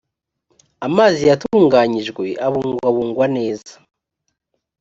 amazi 0.87 1.21
yatunganyijwe 1.29 2.25
abungwabungwa 2.47 3.25
neza 3.37 3.73